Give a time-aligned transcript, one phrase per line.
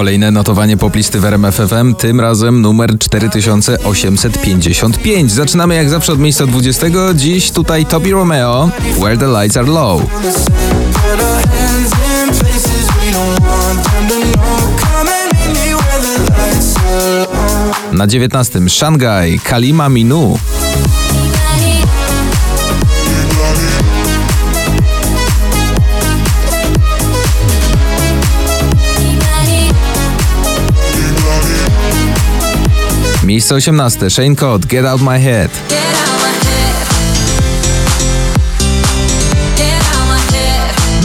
[0.00, 5.32] Kolejne notowanie poplisty w RMFFM, tym razem numer 4855.
[5.32, 6.86] Zaczynamy jak zawsze od miejsca 20.
[7.14, 10.02] Dziś tutaj Toby Romeo, Where the Lights Are Low.
[17.92, 18.60] Na 19.
[18.68, 20.38] Shanghai, Kalima Minu.
[33.30, 34.10] Miejsce 18.
[34.10, 35.50] Shane Code, Get Out My Head.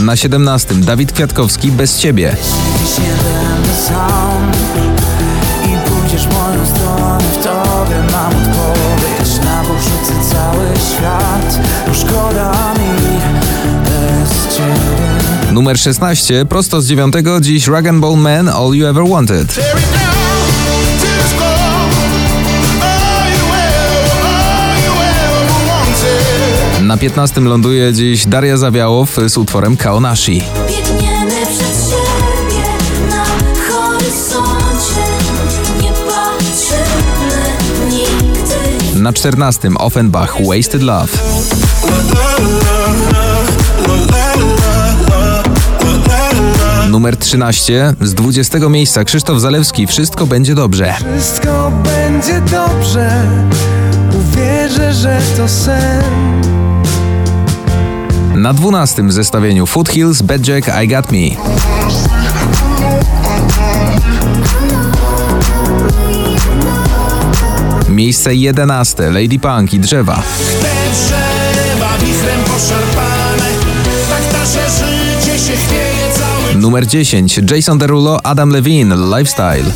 [0.00, 0.74] Na 17.
[0.74, 2.36] Dawid Kwiatkowski, Bez Ciebie.
[15.52, 16.44] Numer 16.
[16.48, 17.14] Prosto z 9.
[17.40, 19.60] Dziś Rag Bone Man, All You Ever Wanted.
[26.86, 27.40] Na 15.
[27.40, 30.42] ląduje dziś Daria Zawiałow z utworem Kaonashi.
[30.68, 32.62] Biegniemy przed siebie
[33.10, 33.24] na
[33.68, 35.02] horyzoncie
[35.82, 37.42] Nie patrzymy
[37.90, 39.70] nigdy Na 14.
[39.78, 41.08] Offenbach, Wasted Love.
[46.90, 47.94] Numer 13.
[48.00, 48.58] Z 20.
[48.68, 50.94] miejsca Krzysztof Zalewski, Wszystko będzie dobrze.
[51.18, 53.22] Wszystko będzie dobrze,
[54.12, 56.36] uwierzę, że to sen
[58.36, 59.10] Na 12.
[59.12, 61.18] zestawieniu Foothills, Bad Jack, I Got Me.
[67.88, 69.10] Miejsce 11.
[69.10, 70.22] Lady Punk i Drzewa.
[76.54, 77.28] Numer 10.
[77.50, 79.72] Jason Derulo, Adam Levine, Lifestyle.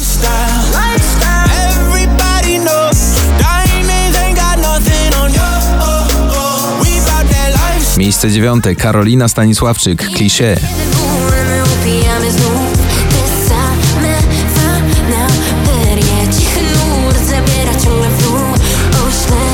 [8.01, 8.65] Miejsce 9.
[8.79, 10.57] Karolina Stanisławczyk, Klisze.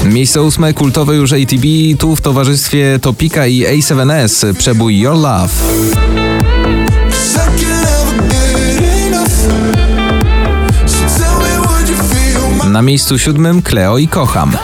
[0.04, 0.74] Miejsce 8.
[0.74, 1.64] Kultowe już ATB,
[1.98, 5.54] tu w towarzystwie Topika i A7S, przebój Your Love.
[12.64, 13.62] Na miejscu 7.
[13.62, 14.56] Cleo i kocham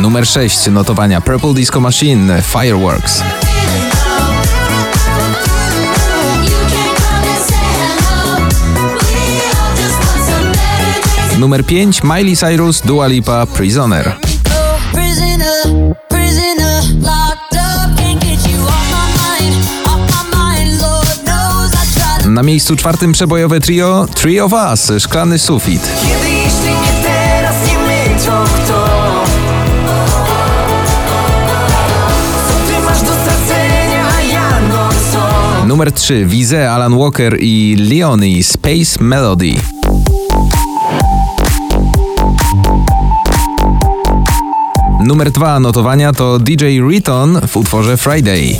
[0.00, 0.66] Numer 6.
[0.70, 3.22] Notowania Purple Disco Machine, Fireworks.
[11.38, 12.02] Numer 5.
[12.02, 14.16] Miley Cyrus, Dua Lipa, Prisoner.
[22.26, 25.82] Na miejscu czwartym przebojowe trio Three of Us, Szklany Sufit.
[35.70, 36.26] Numer 3.
[36.26, 39.54] Wize, Alan Walker i Leonie, Space Melody.
[45.04, 48.58] Numer 2 notowania to DJ Riton w utworze Friday.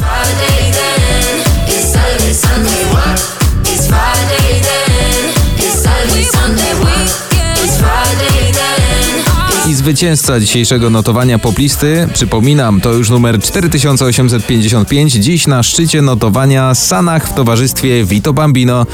[9.80, 17.34] Zwycięzca dzisiejszego notowania poplisty, przypominam, to już numer 4855, dziś na szczycie notowania Sanach w
[17.34, 18.86] towarzystwie Vito Bambino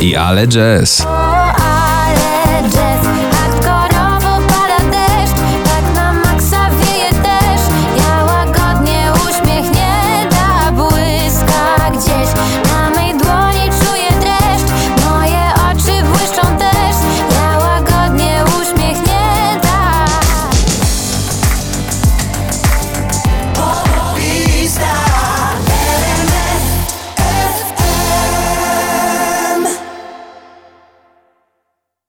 [0.00, 1.06] i Ale Jazz.